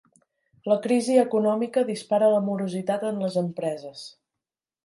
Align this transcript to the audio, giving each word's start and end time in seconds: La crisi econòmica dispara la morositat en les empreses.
La 0.71 0.77
crisi 0.85 1.17
econòmica 1.25 1.85
dispara 1.91 2.31
la 2.37 2.41
morositat 2.49 3.07
en 3.13 3.23
les 3.27 3.41
empreses. 3.47 4.07